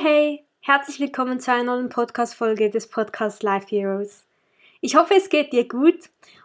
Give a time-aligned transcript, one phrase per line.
[0.00, 0.44] Hey, hey!
[0.60, 4.26] Herzlich willkommen zu einer neuen Podcast-Folge des Podcasts Life Heroes.
[4.80, 5.98] Ich hoffe, es geht dir gut.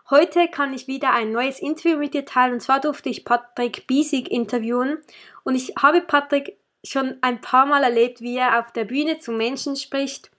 [0.09, 3.85] Heute kann ich wieder ein neues Interview mit dir teilen und zwar durfte ich Patrick
[3.85, 4.97] Biesig interviewen
[5.43, 9.31] und ich habe Patrick schon ein paar Mal erlebt, wie er auf der Bühne zu
[9.31, 10.31] Menschen spricht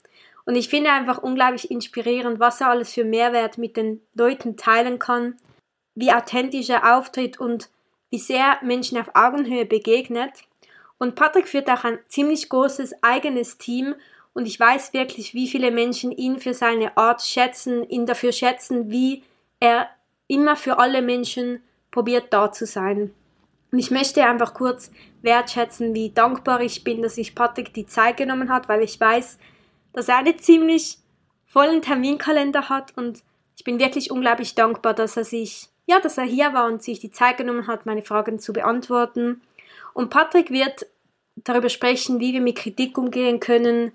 [0.44, 4.98] und ich finde einfach unglaublich inspirierend, was er alles für Mehrwert mit den Leuten teilen
[4.98, 5.36] kann,
[5.94, 7.68] wie authentisch er auftritt und
[8.10, 10.32] wie sehr Menschen auf Augenhöhe begegnet.
[11.04, 13.94] Und Patrick führt auch ein ziemlich großes eigenes Team
[14.32, 18.90] und ich weiß wirklich, wie viele Menschen ihn für seine Art schätzen, ihn dafür schätzen,
[18.90, 19.22] wie
[19.60, 19.90] er
[20.28, 23.12] immer für alle Menschen probiert da zu sein.
[23.70, 28.16] Und ich möchte einfach kurz wertschätzen, wie dankbar ich bin, dass sich Patrick die Zeit
[28.16, 29.38] genommen hat, weil ich weiß,
[29.92, 31.00] dass er einen ziemlich
[31.44, 33.22] vollen Terminkalender hat und
[33.58, 36.98] ich bin wirklich unglaublich dankbar, dass er sich, ja, dass er hier war und sich
[36.98, 39.42] die Zeit genommen hat, meine Fragen zu beantworten.
[39.92, 40.86] Und Patrick wird
[41.36, 43.92] darüber sprechen, wie wir mit Kritik umgehen können,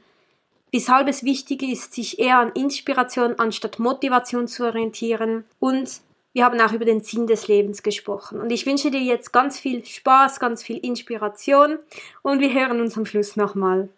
[0.72, 6.02] weshalb es wichtig ist, sich eher an Inspiration anstatt Motivation zu orientieren und
[6.34, 8.40] wir haben auch über den Sinn des Lebens gesprochen.
[8.40, 11.80] Und ich wünsche dir jetzt ganz viel Spaß, ganz viel Inspiration
[12.22, 13.90] und wir hören uns am Schluss nochmal.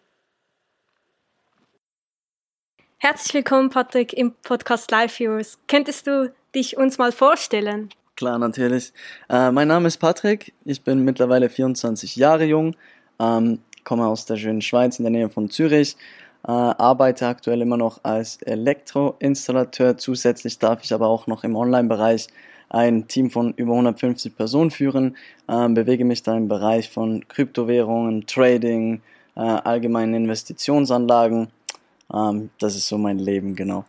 [3.00, 5.58] Herzlich willkommen, Patrick, im Podcast Life Heroes.
[5.67, 7.89] Könntest du dich uns mal vorstellen?
[8.16, 8.94] Klar, natürlich.
[9.28, 10.53] Äh, mein Name ist Patrick.
[10.66, 12.76] Ich bin mittlerweile 24 Jahre jung,
[13.22, 15.95] ähm, komme aus der schönen Schweiz in der Nähe von Zürich,
[16.48, 19.98] äh, arbeite aktuell immer noch als Elektroinstallateur.
[19.98, 22.27] Zusätzlich darf ich aber auch noch im Online-Bereich
[22.70, 25.17] ein Team von über 150 Personen führen,
[25.48, 29.02] äh, bewege mich da im Bereich von Kryptowährungen, Trading,
[29.36, 31.49] äh, allgemeinen Investitionsanlagen.
[32.14, 33.86] Ähm, das ist so mein Leben, genau.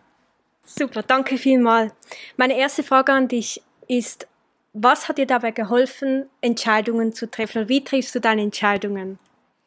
[0.65, 1.93] Super, danke vielmals.
[2.37, 4.27] Meine erste Frage an dich ist,
[4.73, 7.69] was hat dir dabei geholfen, Entscheidungen zu treffen?
[7.69, 9.19] Wie triffst du deine Entscheidungen?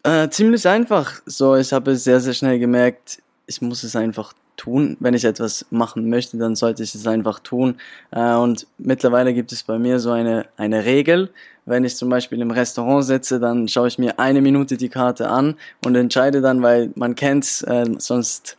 [0.03, 1.21] Äh, ziemlich einfach.
[1.25, 4.97] So, ich habe sehr, sehr schnell gemerkt, ich muss es einfach tun.
[4.99, 7.77] Wenn ich etwas machen möchte, dann sollte ich es einfach tun.
[8.11, 11.31] Äh, und mittlerweile gibt es bei mir so eine, eine Regel.
[11.65, 15.29] Wenn ich zum Beispiel im Restaurant sitze, dann schaue ich mir eine Minute die Karte
[15.29, 18.57] an und entscheide dann, weil man kennt, äh, sonst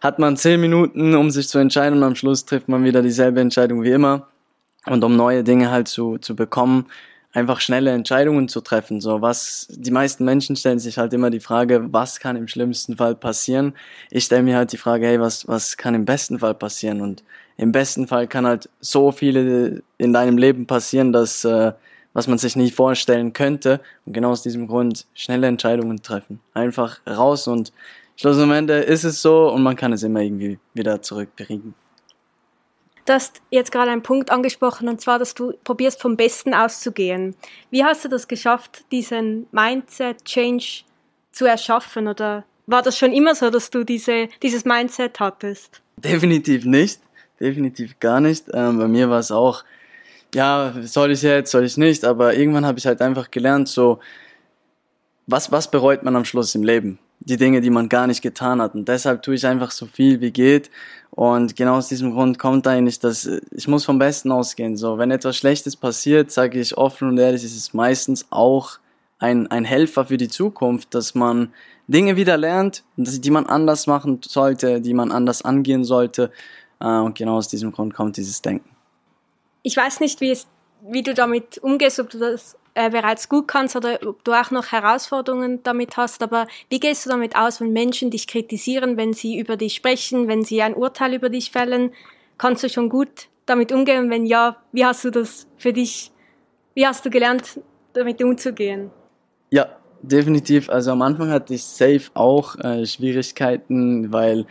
[0.00, 3.40] hat man zehn Minuten, um sich zu entscheiden und am Schluss trifft man wieder dieselbe
[3.40, 4.28] Entscheidung wie immer.
[4.90, 6.86] Und um neue Dinge halt zu, zu bekommen,
[7.32, 9.00] einfach schnelle Entscheidungen zu treffen.
[9.00, 12.96] So was, die meisten Menschen stellen sich halt immer die Frage, was kann im schlimmsten
[12.96, 13.74] Fall passieren?
[14.10, 17.00] Ich stelle mir halt die Frage, hey, was, was kann im besten Fall passieren?
[17.00, 17.22] Und
[17.56, 21.72] im besten Fall kann halt so viele in deinem Leben passieren, dass, äh,
[22.14, 23.80] was man sich nicht vorstellen könnte.
[24.06, 26.40] Und genau aus diesem Grund schnelle Entscheidungen treffen.
[26.54, 27.72] Einfach raus und
[28.16, 31.74] Schluss am Ende ist es so und man kann es immer irgendwie wieder zurückbringen.
[33.08, 37.34] Du hast jetzt gerade einen Punkt angesprochen, und zwar, dass du probierst, vom Besten auszugehen.
[37.70, 40.82] Wie hast du das geschafft, diesen Mindset-Change
[41.32, 42.06] zu erschaffen?
[42.06, 45.80] Oder war das schon immer so, dass du diese, dieses Mindset hattest?
[45.96, 47.00] Definitiv nicht.
[47.40, 48.44] Definitiv gar nicht.
[48.52, 49.64] Ähm, bei mir war es auch,
[50.34, 54.00] ja, soll ich jetzt, soll ich nicht, aber irgendwann habe ich halt einfach gelernt, so,
[55.26, 56.98] was, was bereut man am Schluss im Leben?
[57.20, 58.74] die Dinge, die man gar nicht getan hat.
[58.74, 60.70] Und deshalb tue ich einfach so viel wie geht.
[61.18, 64.76] Und genau aus diesem Grund kommt eigentlich, dass ich muss vom Besten ausgehen.
[64.76, 68.78] So, wenn etwas Schlechtes passiert, sage ich offen und ehrlich, ist es meistens auch
[69.18, 71.52] ein, ein Helfer für die Zukunft, dass man
[71.88, 76.30] Dinge wieder lernt, die man anders machen sollte, die man anders angehen sollte.
[76.78, 78.70] Äh, und genau aus diesem Grund kommt dieses Denken.
[79.64, 80.46] Ich weiß nicht, wie, es,
[80.82, 84.50] wie du damit umgehst, ob du das äh, bereits gut kannst oder ob du auch
[84.50, 86.22] noch Herausforderungen damit hast.
[86.22, 90.28] Aber wie gehst du damit aus, wenn Menschen dich kritisieren, wenn sie über dich sprechen,
[90.28, 91.92] wenn sie ein Urteil über dich fällen?
[92.38, 94.10] Kannst du schon gut damit umgehen?
[94.10, 96.12] Wenn ja, wie hast du das für dich,
[96.74, 97.60] wie hast du gelernt,
[97.94, 98.90] damit umzugehen?
[99.50, 100.70] Ja, definitiv.
[100.70, 104.46] Also am Anfang hatte ich safe auch äh, Schwierigkeiten, weil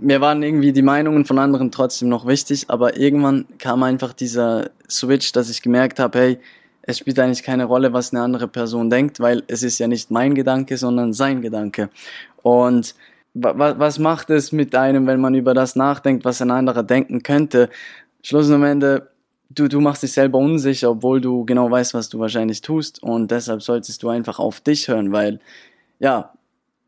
[0.00, 4.70] mir waren irgendwie die Meinungen von anderen trotzdem noch wichtig, aber irgendwann kam einfach dieser
[4.88, 6.38] Switch, dass ich gemerkt habe, hey,
[6.82, 10.10] es spielt eigentlich keine Rolle, was eine andere Person denkt, weil es ist ja nicht
[10.10, 11.90] mein Gedanke, sondern sein Gedanke.
[12.42, 12.94] Und
[13.34, 17.68] was macht es mit einem, wenn man über das nachdenkt, was ein anderer denken könnte?
[18.22, 19.10] Schluss am Ende,
[19.50, 23.02] du, du machst dich selber unsicher, obwohl du genau weißt, was du wahrscheinlich tust.
[23.02, 25.40] Und deshalb solltest du einfach auf dich hören, weil,
[25.98, 26.32] ja,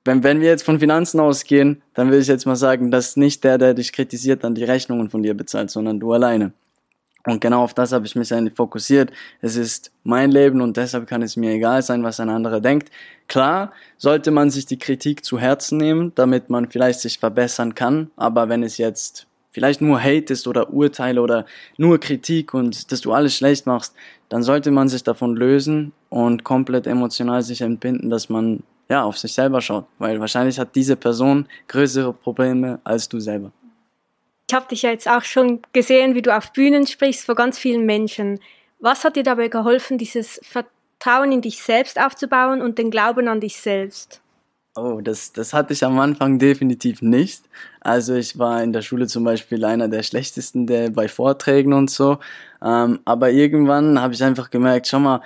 [0.05, 3.44] wenn, wenn wir jetzt von Finanzen ausgehen, dann will ich jetzt mal sagen, dass nicht
[3.44, 6.52] der, der dich kritisiert, dann die Rechnungen von dir bezahlt, sondern du alleine.
[7.26, 9.12] Und genau auf das habe ich mich eigentlich fokussiert.
[9.43, 12.91] Es ist mein Leben und deshalb kann es mir egal sein, was ein anderer denkt.
[13.29, 18.11] Klar, sollte man sich die Kritik zu Herzen nehmen, damit man vielleicht sich verbessern kann.
[18.17, 21.44] Aber wenn es jetzt vielleicht nur Hate ist oder Urteile oder
[21.76, 23.94] nur Kritik und dass du alles schlecht machst,
[24.31, 29.16] dann sollte man sich davon lösen und komplett emotional sich entbinden, dass man ja auf
[29.16, 33.52] sich selber schaut, weil wahrscheinlich hat diese Person größere Probleme als du selber.
[34.48, 37.56] Ich habe dich ja jetzt auch schon gesehen, wie du auf Bühnen sprichst vor ganz
[37.56, 38.40] vielen Menschen.
[38.81, 43.40] Was hat dir dabei geholfen, dieses Vertrauen in dich selbst aufzubauen und den Glauben an
[43.40, 44.20] dich selbst?
[44.76, 47.44] Oh, das, das hatte ich am Anfang definitiv nicht.
[47.81, 51.90] Also ich war in der Schule zum Beispiel einer der schlechtesten der bei Vorträgen und
[51.90, 52.19] so.
[52.62, 55.22] Ähm, aber irgendwann habe ich einfach gemerkt, schau mal,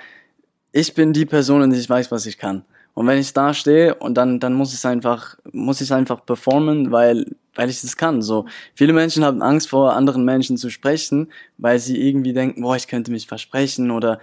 [0.71, 2.63] ich bin die Person und ich weiß, was ich kann.
[2.95, 6.91] Und wenn ich da stehe und dann, dann muss ich einfach, muss ich einfach performen,
[6.91, 8.21] weil, weil ich das kann.
[8.21, 8.45] So.
[8.73, 11.27] Viele Menschen haben Angst vor anderen Menschen zu sprechen,
[11.57, 14.19] weil sie irgendwie denken, boah, ich könnte mich versprechen oder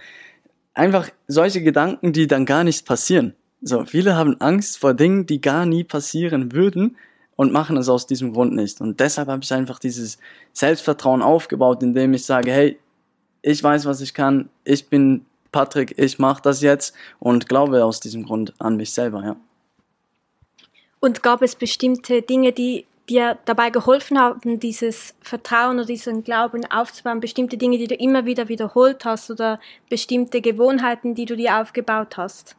[0.73, 3.35] einfach solche Gedanken, die dann gar nicht passieren.
[3.61, 3.85] So.
[3.85, 6.97] Viele haben Angst vor Dingen, die gar nie passieren würden
[7.35, 8.81] und machen es aus diesem Grund nicht.
[8.81, 10.17] Und deshalb habe ich einfach dieses
[10.51, 12.79] Selbstvertrauen aufgebaut, indem ich sage, hey,
[13.43, 18.01] ich weiß, was ich kann, ich bin Patrick, ich mache das jetzt und glaube aus
[18.01, 19.35] diesem Grund an mich selber, ja.
[20.99, 26.65] Und gab es bestimmte Dinge, die dir dabei geholfen haben, dieses Vertrauen oder diesen Glauben
[26.71, 29.59] aufzubauen, bestimmte Dinge, die du immer wieder wiederholt hast oder
[29.89, 32.55] bestimmte Gewohnheiten, die du dir aufgebaut hast?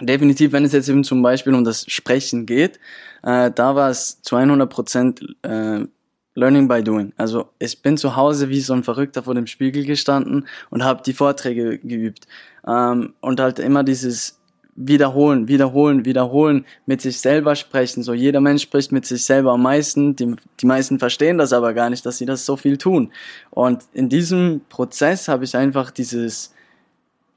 [0.00, 2.78] Definitiv, wenn es jetzt eben zum Beispiel um das Sprechen geht,
[3.22, 5.84] äh, da war es zu 100 Prozent äh,
[6.34, 7.12] Learning by doing.
[7.16, 11.02] Also ich bin zu Hause wie so ein Verrückter vor dem Spiegel gestanden und habe
[11.02, 12.26] die Vorträge geübt.
[12.66, 14.38] Ähm, und halt immer dieses
[14.74, 18.02] Wiederholen, wiederholen, wiederholen, mit sich selber sprechen.
[18.02, 20.16] So jeder Mensch spricht mit sich selber am meisten.
[20.16, 23.12] Die, die meisten verstehen das aber gar nicht, dass sie das so viel tun.
[23.50, 26.54] Und in diesem Prozess habe ich einfach dieses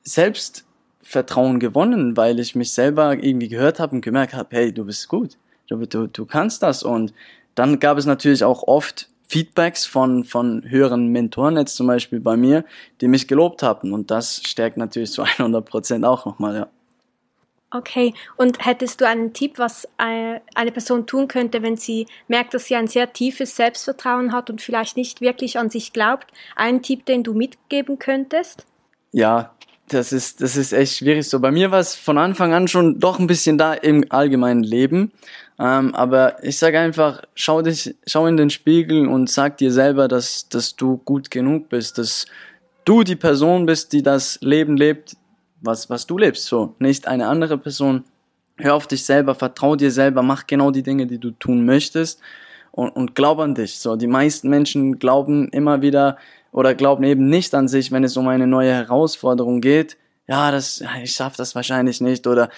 [0.04, 5.10] Selbstvertrauen gewonnen, weil ich mich selber irgendwie gehört habe und gemerkt habe, hey, du bist
[5.10, 5.38] gut.
[5.68, 7.14] Du, du, du kannst das und
[7.56, 12.38] dann gab es natürlich auch oft Feedbacks von, von höheren Mentoren, jetzt zum Beispiel bei
[12.38, 12.64] mir,
[13.02, 13.92] die mich gelobt haben.
[13.92, 16.68] Und das stärkt natürlich zu 100 Prozent auch nochmal, ja.
[17.72, 22.66] Okay, und hättest du einen Tipp, was eine Person tun könnte, wenn sie merkt, dass
[22.66, 26.28] sie ein sehr tiefes Selbstvertrauen hat und vielleicht nicht wirklich an sich glaubt?
[26.56, 28.66] Einen Tipp, den du mitgeben könntest?
[29.12, 29.56] Ja,
[29.90, 31.40] das ist, das ist echt schwierig so.
[31.40, 35.12] Bei mir war es von Anfang an schon doch ein bisschen da im allgemeinen Leben.
[35.58, 40.08] Ähm, aber ich sage einfach, schau dich, schau in den Spiegel und sag dir selber,
[40.08, 42.26] dass, dass du gut genug bist, dass
[42.84, 45.16] du die Person bist, die das Leben lebt,
[45.62, 48.04] was, was du lebst, so, nicht eine andere Person.
[48.58, 52.22] Hör auf dich selber, vertrau dir selber, mach genau die Dinge, die du tun möchtest
[52.72, 53.80] und, und glaub an dich.
[53.80, 56.18] So, die meisten Menschen glauben immer wieder
[56.52, 59.98] oder glauben eben nicht an sich, wenn es um eine neue Herausforderung geht.
[60.28, 62.50] Ja, das, ich schaff das wahrscheinlich nicht oder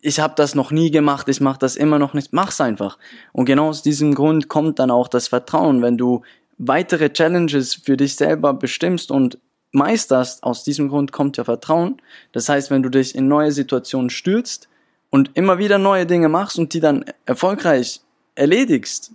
[0.00, 2.98] ich habe das noch nie gemacht, ich mache das immer noch nicht, mach's einfach.
[3.32, 6.22] Und genau aus diesem Grund kommt dann auch das Vertrauen, wenn du
[6.58, 9.38] weitere Challenges für dich selber bestimmst und
[9.72, 12.00] meisterst, aus diesem Grund kommt ja Vertrauen.
[12.32, 14.68] Das heißt, wenn du dich in neue Situationen stürzt
[15.10, 18.00] und immer wieder neue Dinge machst und die dann erfolgreich
[18.34, 19.12] erledigst,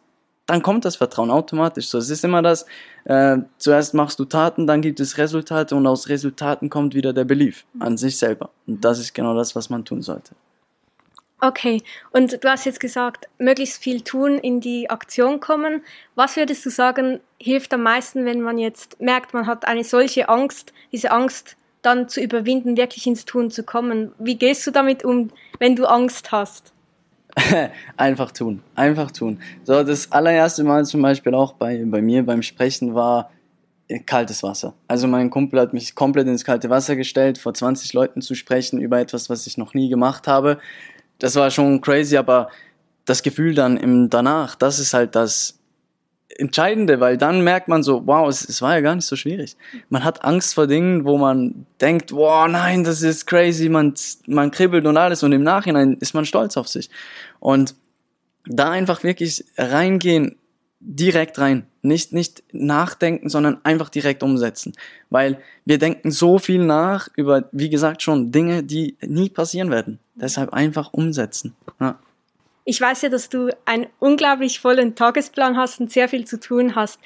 [0.47, 1.87] dann kommt das Vertrauen automatisch.
[1.87, 2.65] So, es ist immer das,
[3.05, 7.25] äh, zuerst machst du Taten, dann gibt es Resultate und aus Resultaten kommt wieder der
[7.25, 8.49] Belief an sich selber.
[8.67, 10.35] Und das ist genau das, was man tun sollte.
[11.41, 15.81] Okay, und du hast jetzt gesagt, möglichst viel tun, in die Aktion kommen.
[16.15, 20.29] Was würdest du sagen, hilft am meisten, wenn man jetzt merkt, man hat eine solche
[20.29, 24.13] Angst, diese Angst dann zu überwinden, wirklich ins Tun zu kommen?
[24.17, 26.73] Wie gehst du damit um, wenn du Angst hast?
[27.97, 29.39] einfach tun, einfach tun.
[29.63, 33.29] So, das allererste Mal zum Beispiel auch bei, bei mir beim Sprechen war
[34.05, 34.73] kaltes Wasser.
[34.87, 38.81] Also mein Kumpel hat mich komplett ins kalte Wasser gestellt, vor 20 Leuten zu sprechen
[38.81, 40.57] über etwas, was ich noch nie gemacht habe
[41.19, 42.49] das war schon crazy, aber
[43.05, 45.59] das Gefühl dann im danach, das ist halt das
[46.37, 49.55] Entscheidende, weil dann merkt man so, wow, es, es war ja gar nicht so schwierig.
[49.89, 53.93] Man hat Angst vor Dingen, wo man denkt, wow, nein, das ist crazy, man,
[54.27, 56.89] man kribbelt und alles und im Nachhinein ist man stolz auf sich.
[57.39, 57.75] Und
[58.45, 60.35] da einfach wirklich reingehen,
[60.79, 61.65] direkt rein.
[61.81, 64.73] Nicht, nicht nachdenken, sondern einfach direkt umsetzen.
[65.09, 69.99] Weil wir denken so viel nach über, wie gesagt, schon Dinge, die nie passieren werden.
[70.15, 71.55] Deshalb einfach umsetzen.
[71.79, 71.99] Ja.
[72.65, 76.75] Ich weiß ja, dass du einen unglaublich vollen Tagesplan hast und sehr viel zu tun
[76.75, 77.00] hast.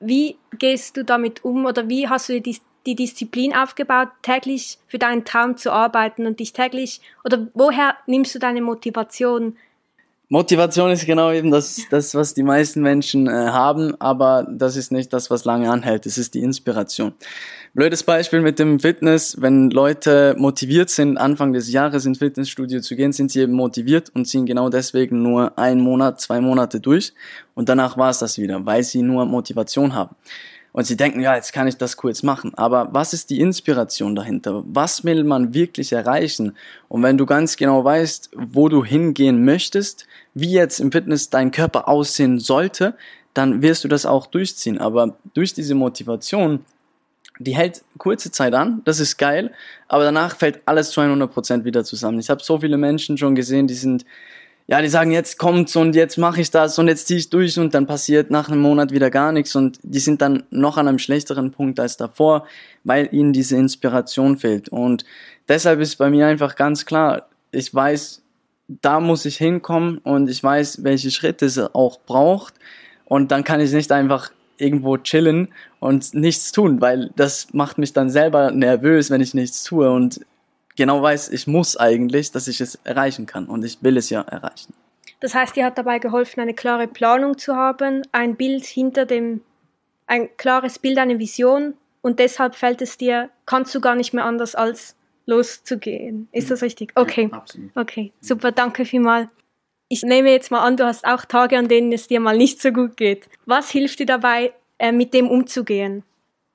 [0.00, 4.98] Wie gehst du damit um oder wie hast du die, die Disziplin aufgebaut, täglich für
[4.98, 9.56] deinen Traum zu arbeiten und dich täglich oder woher nimmst du deine Motivation,
[10.34, 14.90] Motivation ist genau eben das, das was die meisten Menschen äh, haben, aber das ist
[14.90, 16.06] nicht das, was lange anhält.
[16.06, 17.12] Es ist die Inspiration.
[17.72, 19.40] Blödes Beispiel mit dem Fitness.
[19.40, 24.10] Wenn Leute motiviert sind, Anfang des Jahres ins Fitnessstudio zu gehen, sind sie eben motiviert
[24.12, 27.12] und ziehen genau deswegen nur einen Monat, zwei Monate durch.
[27.54, 30.16] Und danach war es das wieder, weil sie nur Motivation haben
[30.74, 32.52] und sie denken, ja, jetzt kann ich das kurz machen.
[32.56, 34.64] Aber was ist die Inspiration dahinter?
[34.66, 36.56] Was will man wirklich erreichen?
[36.88, 41.52] Und wenn du ganz genau weißt, wo du hingehen möchtest, wie jetzt im Fitness dein
[41.52, 42.96] Körper aussehen sollte,
[43.34, 44.78] dann wirst du das auch durchziehen.
[44.78, 46.64] Aber durch diese Motivation,
[47.38, 49.52] die hält kurze Zeit an, das ist geil,
[49.86, 52.18] aber danach fällt alles zu 100% wieder zusammen.
[52.18, 54.04] Ich habe so viele Menschen schon gesehen, die sind
[54.66, 57.58] ja, die sagen, jetzt kommt's und jetzt mache ich das und jetzt ziehe ich durch
[57.58, 60.88] und dann passiert nach einem Monat wieder gar nichts und die sind dann noch an
[60.88, 62.46] einem schlechteren Punkt als davor,
[62.82, 64.70] weil ihnen diese Inspiration fehlt.
[64.70, 65.04] Und
[65.48, 68.22] deshalb ist bei mir einfach ganz klar, ich weiß,
[68.68, 72.54] da muss ich hinkommen und ich weiß, welche Schritte es auch braucht
[73.04, 75.48] und dann kann ich nicht einfach irgendwo chillen
[75.80, 80.20] und nichts tun, weil das macht mich dann selber nervös, wenn ich nichts tue und
[80.76, 84.22] genau weiß, ich muss eigentlich, dass ich es erreichen kann und ich will es ja
[84.22, 84.74] erreichen.
[85.20, 89.40] Das heißt, dir hat dabei geholfen, eine klare Planung zu haben, ein Bild hinter dem,
[90.06, 94.24] ein klares Bild, eine Vision und deshalb fällt es dir, kannst du gar nicht mehr
[94.24, 96.28] anders als loszugehen.
[96.32, 96.92] Ist das richtig?
[96.94, 97.28] Okay.
[97.30, 97.70] Ja, absolut.
[97.74, 99.30] Okay, super, danke vielmals.
[99.88, 102.60] Ich nehme jetzt mal an, du hast auch Tage, an denen es dir mal nicht
[102.60, 103.28] so gut geht.
[103.46, 106.02] Was hilft dir dabei, äh, mit dem umzugehen?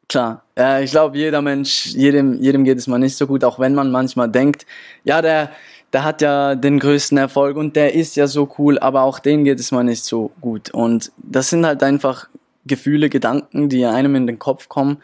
[0.10, 3.60] Klar, äh, ich glaube, jeder Mensch, jedem, jedem geht es mal nicht so gut, auch
[3.60, 4.66] wenn man manchmal denkt,
[5.04, 5.52] ja, der,
[5.94, 9.46] der hat ja den größten Erfolg und der ist ja so cool, aber auch denen
[9.46, 10.72] geht es mal nicht so gut.
[10.72, 12.28] Und das sind halt einfach
[12.66, 14.98] Gefühle, Gedanken, die einem in den Kopf kommen,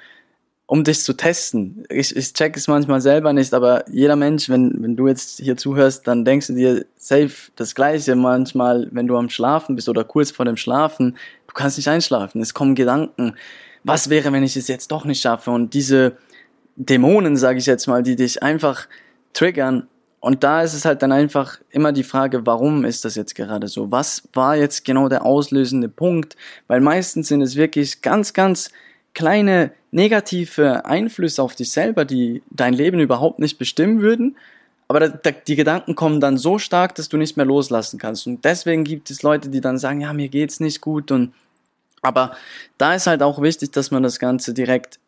[0.66, 1.86] um dich zu testen.
[1.90, 5.56] Ich, ich check es manchmal selber nicht, aber jeder Mensch, wenn, wenn du jetzt hier
[5.56, 10.04] zuhörst, dann denkst du dir safe das Gleiche manchmal, wenn du am Schlafen bist oder
[10.04, 11.16] kurz vor dem Schlafen,
[11.48, 13.36] du kannst nicht einschlafen, es kommen Gedanken
[13.86, 15.52] was wäre, wenn ich es jetzt doch nicht schaffe?
[15.52, 16.18] Und diese
[16.76, 18.88] Dämonen, sage ich jetzt mal, die dich einfach
[19.34, 19.88] triggern.
[20.20, 23.68] Und da ist es halt dann einfach immer die Frage, warum ist das jetzt gerade
[23.68, 23.92] so?
[23.92, 26.36] Was war jetzt genau der auslösende Punkt?
[26.68, 28.72] Weil meistens sind es wirklich ganz, ganz
[29.14, 34.36] kleine negative Einflüsse auf dich selber, die dein Leben überhaupt nicht bestimmen würden.
[34.88, 38.26] Aber die Gedanken kommen dann so stark, dass du nicht mehr loslassen kannst.
[38.26, 41.34] Und deswegen gibt es Leute, die dann sagen, ja, mir geht's nicht gut und
[42.06, 42.36] aber
[42.78, 45.00] da ist halt auch wichtig, dass man das Ganze direkt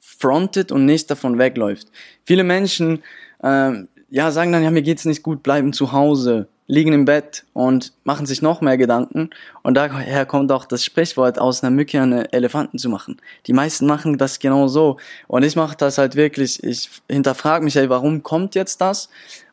[0.00, 1.88] frontet und nicht davon wegläuft.
[2.24, 3.02] Viele Menschen
[3.42, 7.44] ähm, ja, sagen dann, ja, mir geht's nicht gut, bleiben zu Hause, liegen im Bett
[7.52, 9.30] und machen sich noch mehr Gedanken.
[9.62, 13.20] Und daher kommt auch das Sprichwort, aus einer Mücke eine Elefanten zu machen.
[13.46, 14.98] Die meisten machen das genau so.
[15.26, 19.08] Und ich mache das halt wirklich, ich hinterfrage mich, ey, warum kommt jetzt das?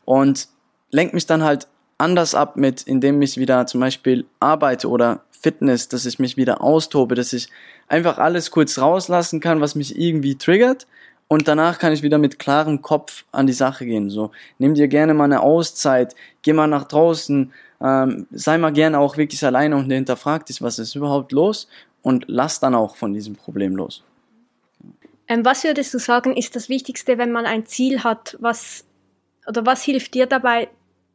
[0.06, 0.48] Und
[0.92, 1.68] lenke mich dann halt
[1.98, 6.62] anders ab mit, indem ich wieder zum Beispiel arbeite oder Fitness, dass ich mich wieder
[6.62, 7.50] austobe, dass ich
[7.88, 10.88] einfach alles kurz rauslassen kann, was mich irgendwie triggert
[11.28, 14.10] und danach kann ich wieder mit klarem Kopf an die Sache gehen.
[14.10, 19.00] So, nimm dir gerne mal eine Auszeit, geh mal nach draußen, ähm, sei mal gerne
[19.00, 21.68] auch wirklich alleine und hinterfrag dich, was ist überhaupt los
[22.02, 24.04] und lass dann auch von diesem Problem los.
[25.28, 28.38] Ähm, was würdest du sagen, ist das Wichtigste, wenn man ein Ziel hat?
[28.40, 28.86] Was
[29.48, 30.70] oder was hilft dir dabei,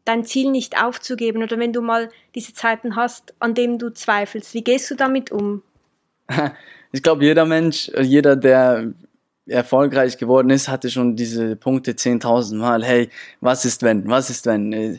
[0.09, 4.55] dein Ziel nicht aufzugeben oder wenn du mal diese Zeiten hast, an denen du zweifelst,
[4.55, 5.63] wie gehst du damit um?
[6.91, 8.95] Ich glaube, jeder Mensch, jeder, der
[9.47, 12.83] erfolgreich geworden ist, hatte schon diese Punkte 10.000 Mal.
[12.83, 13.11] Hey,
[13.43, 14.09] was ist wenn?
[14.09, 14.99] Was ist wenn?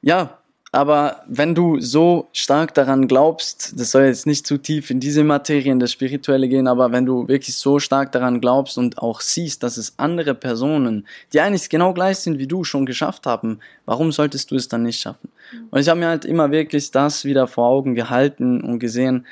[0.00, 0.38] Ja,
[0.70, 5.24] aber wenn du so stark daran glaubst, das soll jetzt nicht zu tief in diese
[5.24, 9.22] Materie, in das Spirituelle gehen, aber wenn du wirklich so stark daran glaubst und auch
[9.22, 13.60] siehst, dass es andere Personen, die eigentlich genau gleich sind wie du, schon geschafft haben,
[13.86, 15.30] warum solltest du es dann nicht schaffen?
[15.52, 15.68] Mhm.
[15.70, 19.26] Und ich habe mir halt immer wirklich das wieder vor Augen gehalten und gesehen,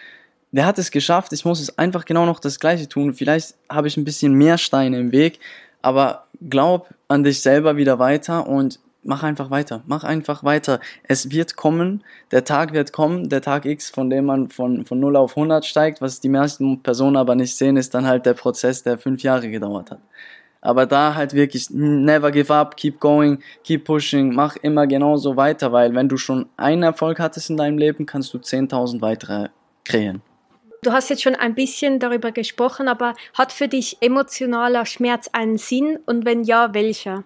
[0.52, 3.12] der hat es geschafft, ich muss es einfach genau noch das Gleiche tun.
[3.12, 5.38] Vielleicht habe ich ein bisschen mehr Steine im Weg,
[5.82, 10.80] aber glaub an dich selber wieder weiter und mach einfach weiter, mach einfach weiter.
[11.04, 15.00] Es wird kommen, der Tag wird kommen, der Tag X, von dem man von, von
[15.00, 16.00] 0 auf 100 steigt.
[16.00, 19.48] Was die meisten Personen aber nicht sehen, ist dann halt der Prozess, der fünf Jahre
[19.48, 20.00] gedauert hat.
[20.60, 25.72] Aber da halt wirklich never give up, keep going, keep pushing, mach immer genauso weiter,
[25.72, 29.48] weil wenn du schon einen Erfolg hattest in deinem Leben, kannst du 10.000 weitere
[29.84, 30.22] kreieren.
[30.82, 35.58] Du hast jetzt schon ein bisschen darüber gesprochen, aber hat für dich emotionaler Schmerz einen
[35.58, 37.24] Sinn und wenn ja, welcher?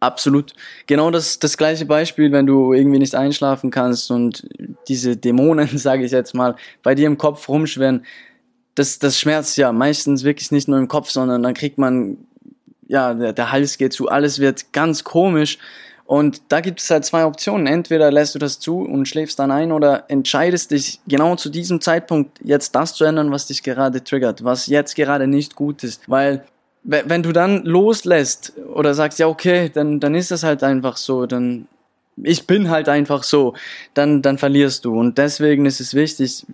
[0.00, 0.52] Absolut.
[0.86, 4.46] Genau das, das gleiche Beispiel, wenn du irgendwie nicht einschlafen kannst und
[4.88, 8.04] diese Dämonen, sage ich jetzt mal, bei dir im Kopf rumschwirren.
[8.74, 12.18] Das, das schmerzt ja meistens wirklich nicht nur im Kopf, sondern dann kriegt man,
[12.86, 15.58] ja, der, der Hals geht zu, alles wird ganz komisch.
[16.04, 17.66] Und da gibt es halt zwei Optionen.
[17.66, 21.80] Entweder lässt du das zu und schläfst dann ein oder entscheidest dich genau zu diesem
[21.80, 26.02] Zeitpunkt jetzt das zu ändern, was dich gerade triggert, was jetzt gerade nicht gut ist.
[26.06, 26.44] Weil
[26.88, 31.26] wenn du dann loslässt oder sagst, ja okay, dann, dann ist das halt einfach so,
[31.26, 31.66] dann
[32.22, 33.54] ich bin halt einfach so,
[33.94, 34.98] dann, dann verlierst du.
[34.98, 36.46] Und deswegen ist es wichtig,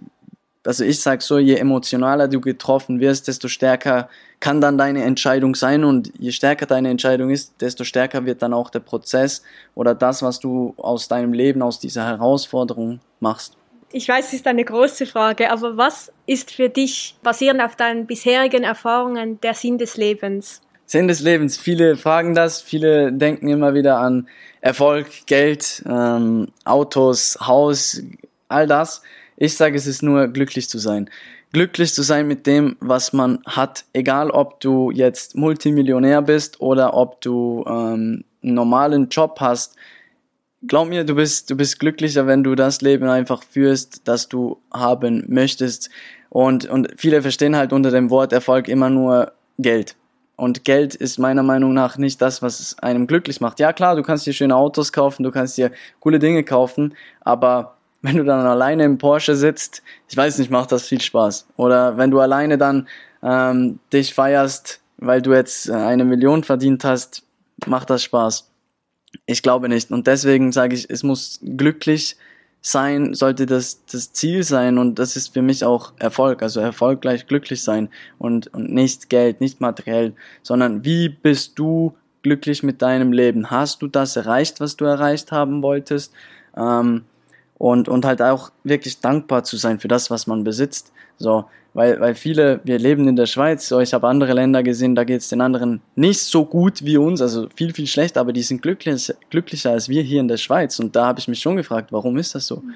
[0.65, 4.09] also ich sag so, je emotionaler du getroffen wirst, desto stärker
[4.41, 8.53] kann dann deine Entscheidung sein und je stärker deine Entscheidung ist, desto stärker wird dann
[8.53, 9.43] auch der Prozess
[9.75, 13.57] oder das, was du aus deinem Leben, aus dieser Herausforderung machst.
[13.95, 18.07] Ich weiß, es ist eine große Frage, aber was ist für dich, basierend auf deinen
[18.07, 20.63] bisherigen Erfahrungen, der Sinn des Lebens?
[20.87, 21.59] Sinn des Lebens.
[21.59, 24.29] Viele fragen das, viele denken immer wieder an
[24.63, 28.03] Erfolg, Geld, ähm, Autos, Haus,
[28.49, 29.03] all das.
[29.37, 31.11] Ich sage, es ist nur glücklich zu sein.
[31.53, 36.95] Glücklich zu sein mit dem, was man hat, egal ob du jetzt Multimillionär bist oder
[36.95, 39.77] ob du ähm, einen normalen Job hast.
[40.67, 44.61] Glaub mir, du bist, du bist glücklicher, wenn du das Leben einfach führst, das du
[44.73, 45.91] haben möchtest.
[46.29, 49.97] Und, und viele verstehen halt unter dem Wort Erfolg immer nur Geld.
[50.37, 53.61] Und Geld ist meiner Meinung nach nicht das, was einem glücklich macht.
[53.61, 57.77] Ja klar, du kannst dir schöne Autos kaufen, du kannst dir coole Dinge kaufen, aber
[58.01, 61.47] wenn du dann alleine im Porsche sitzt, ich weiß nicht, macht das viel Spaß.
[61.57, 62.89] Oder wenn du alleine dann
[63.23, 67.23] ähm, dich feierst, weil du jetzt äh, eine Million verdient hast,
[67.67, 68.52] macht das Spaß.
[69.27, 69.91] Ich glaube nicht.
[69.91, 72.17] Und deswegen sage ich, es muss glücklich
[72.61, 74.79] sein, sollte das das Ziel sein.
[74.79, 76.43] Und das ist für mich auch Erfolg.
[76.43, 77.89] Also Erfolg gleich glücklich sein.
[78.19, 83.51] Und, und nicht Geld, nicht materiell, sondern wie bist du glücklich mit deinem Leben?
[83.51, 86.13] Hast du das erreicht, was du erreicht haben wolltest?
[86.57, 87.05] Ähm,
[87.59, 90.93] und, und halt auch wirklich dankbar zu sein für das, was man besitzt.
[91.19, 94.95] So, weil, weil viele, wir leben in der Schweiz, so ich habe andere Länder gesehen,
[94.95, 98.33] da geht es den anderen nicht so gut wie uns, also viel, viel schlechter, aber
[98.33, 100.79] die sind glücklich, glücklicher als wir hier in der Schweiz.
[100.79, 102.57] Und da habe ich mich schon gefragt, warum ist das so?
[102.57, 102.75] Mhm.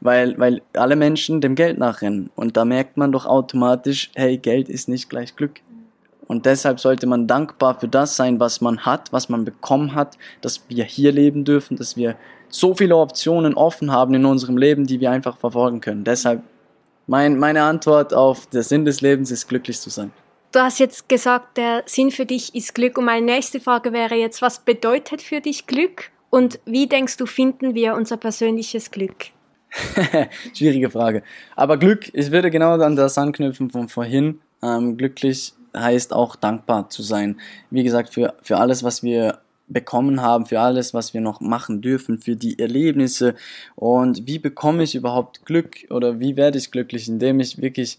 [0.00, 2.30] Weil, weil alle Menschen dem Geld nachrennen.
[2.36, 5.60] Und da merkt man doch automatisch, hey, Geld ist nicht gleich Glück.
[6.28, 10.18] Und deshalb sollte man dankbar für das sein, was man hat, was man bekommen hat,
[10.40, 12.16] dass wir hier leben dürfen, dass wir
[12.48, 16.04] so viele Optionen offen haben in unserem Leben, die wir einfach verfolgen können.
[16.04, 16.42] Deshalb
[17.06, 20.12] mein, meine Antwort auf der Sinn des Lebens ist glücklich zu sein.
[20.52, 22.98] Du hast jetzt gesagt, der Sinn für dich ist Glück.
[22.98, 26.10] Und meine nächste Frage wäre jetzt, was bedeutet für dich Glück?
[26.30, 29.26] Und wie denkst du, finden wir unser persönliches Glück?
[30.54, 31.22] Schwierige Frage.
[31.54, 34.40] Aber Glück, ich würde genau an das anknüpfen von vorhin.
[34.62, 37.38] Ähm, glücklich heißt auch dankbar zu sein.
[37.70, 41.80] Wie gesagt, für, für alles, was wir bekommen haben, für alles, was wir noch machen
[41.80, 43.34] dürfen, für die Erlebnisse
[43.74, 47.98] und wie bekomme ich überhaupt Glück oder wie werde ich glücklich, indem ich wirklich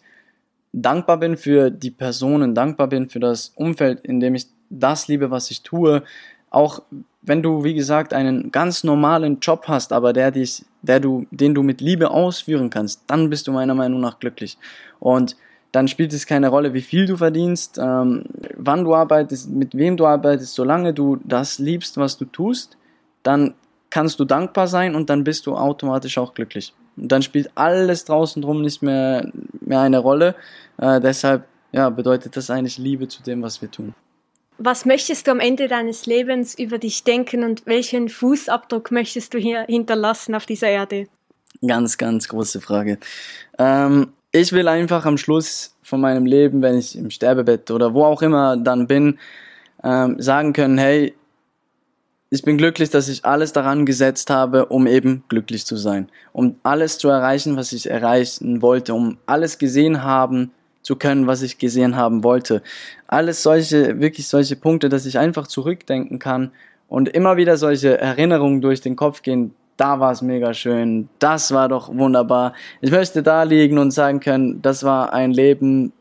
[0.71, 5.31] dankbar bin für die Personen, dankbar bin für das Umfeld, in dem ich das liebe,
[5.31, 6.03] was ich tue.
[6.49, 6.81] Auch
[7.21, 11.53] wenn du, wie gesagt, einen ganz normalen Job hast, aber der dich, der du, den
[11.53, 14.57] du mit Liebe ausführen kannst, dann bist du meiner Meinung nach glücklich.
[14.99, 15.35] Und
[15.71, 18.23] dann spielt es keine Rolle, wie viel du verdienst, ähm,
[18.55, 22.77] wann du arbeitest, mit wem du arbeitest, solange du das liebst, was du tust,
[23.23, 23.53] dann
[23.89, 26.73] kannst du dankbar sein und dann bist du automatisch auch glücklich.
[26.95, 30.35] Und dann spielt alles draußen drum nicht mehr, mehr eine Rolle.
[30.77, 33.93] Äh, deshalb ja, bedeutet das eigentlich Liebe zu dem, was wir tun.
[34.57, 39.37] Was möchtest du am Ende deines Lebens über dich denken und welchen Fußabdruck möchtest du
[39.37, 41.07] hier hinterlassen auf dieser Erde?
[41.65, 42.97] Ganz, ganz große Frage.
[43.59, 48.03] Ähm, ich will einfach am Schluss von meinem Leben, wenn ich im Sterbebett oder wo
[48.03, 49.19] auch immer dann bin,
[49.83, 51.15] ähm, sagen können, hey,
[52.29, 56.57] ich bin glücklich, dass ich alles daran gesetzt habe, um eben glücklich zu sein, um
[56.63, 61.57] alles zu erreichen, was ich erreichen wollte, um alles gesehen haben zu können, was ich
[61.57, 62.61] gesehen haben wollte.
[63.07, 66.51] Alles solche, wirklich solche Punkte, dass ich einfach zurückdenken kann
[66.89, 71.51] und immer wieder solche Erinnerungen durch den Kopf gehen, da war es mega schön, das
[71.53, 72.53] war doch wunderbar.
[72.81, 75.93] Ich möchte da liegen und sagen können, das war ein Leben,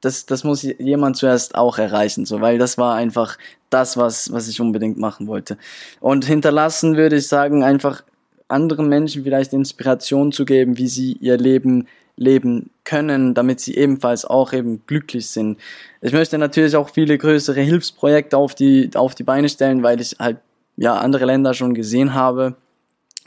[0.00, 3.38] das, das muss jemand zuerst auch erreichen, so, weil das war einfach
[3.70, 5.56] das, was, was ich unbedingt machen wollte.
[6.00, 8.02] Und hinterlassen würde ich sagen, einfach
[8.48, 14.24] anderen Menschen vielleicht Inspiration zu geben, wie sie ihr Leben leben können, damit sie ebenfalls
[14.24, 15.58] auch eben glücklich sind.
[16.00, 20.16] Ich möchte natürlich auch viele größere Hilfsprojekte auf die, auf die Beine stellen, weil ich
[20.18, 20.38] halt,
[20.76, 22.56] ja, andere Länder schon gesehen habe,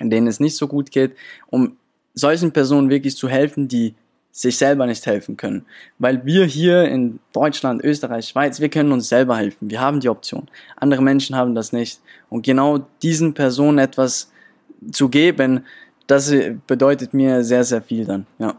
[0.10, 1.16] denen es nicht so gut geht,
[1.48, 1.78] um
[2.14, 3.96] solchen Personen wirklich zu helfen, die
[4.32, 5.66] sich selber nicht helfen können.
[6.00, 9.70] Weil wir hier in Deutschland, Österreich, Schweiz, wir können uns selber helfen.
[9.70, 10.48] Wir haben die Option.
[10.78, 12.00] Andere Menschen haben das nicht.
[12.30, 14.32] Und genau diesen Personen etwas
[14.92, 15.66] zu geben,
[16.08, 16.34] das
[16.68, 18.58] bedeutet mir sehr, sehr viel dann, ja.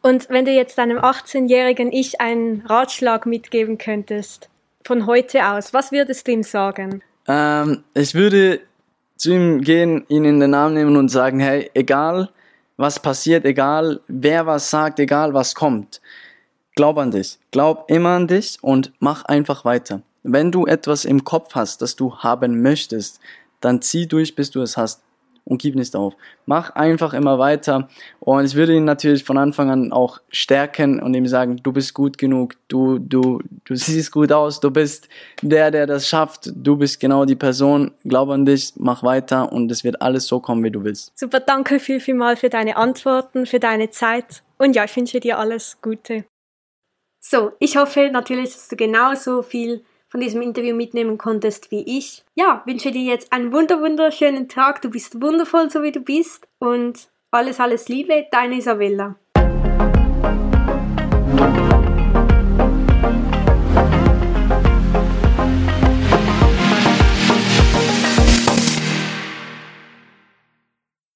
[0.00, 4.48] Und wenn du jetzt deinem 18-jährigen Ich einen Ratschlag mitgeben könntest,
[4.84, 7.02] von heute aus, was würdest du ihm sagen?
[7.26, 8.60] Ähm, ich würde
[9.18, 12.30] zu ihm gehen, ihn in den Arm nehmen und sagen, hey, egal
[12.76, 16.00] was passiert, egal wer was sagt, egal was kommt,
[16.76, 17.38] glaub an dich.
[17.50, 20.02] Glaub immer an dich und mach einfach weiter.
[20.22, 23.20] Wenn du etwas im Kopf hast, das du haben möchtest,
[23.60, 25.02] dann zieh durch, bis du es hast
[25.48, 26.14] und gib nicht auf.
[26.46, 27.88] Mach einfach immer weiter.
[28.20, 31.94] Und ich würde ihn natürlich von Anfang an auch stärken und ihm sagen, du bist
[31.94, 35.08] gut genug, du, du, du siehst gut aus, du bist
[35.42, 39.50] der, der das schafft, du bist genau die Person, glaub an dich, mach weiter.
[39.50, 41.18] Und es wird alles so kommen, wie du willst.
[41.18, 44.42] Super, danke viel, viel mal für deine Antworten, für deine Zeit.
[44.58, 46.24] Und ja, ich wünsche dir alles Gute.
[47.20, 52.24] So, ich hoffe natürlich, dass du genauso viel von diesem Interview mitnehmen konntest wie ich.
[52.34, 54.82] Ja, wünsche dir jetzt einen wunder wunderschönen Tag.
[54.82, 56.48] Du bist wundervoll, so wie du bist.
[56.58, 59.16] Und alles, alles Liebe, deine Isabella.